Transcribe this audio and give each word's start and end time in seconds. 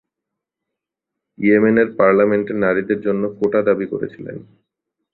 ইয়েমেনের 1.37 1.87
পার্লামেন্টে 1.97 2.53
নারীদের 2.63 2.99
জন্য 3.01 3.23
কোটা 3.37 3.59
দাবি 3.67 3.85
করেছিলেন। 3.91 4.37